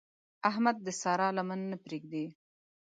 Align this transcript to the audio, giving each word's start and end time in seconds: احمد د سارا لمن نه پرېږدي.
احمد 0.49 0.75
د 0.85 0.87
سارا 1.01 1.29
لمن 1.37 1.59
نه 1.71 1.77
پرېږدي. 1.83 2.25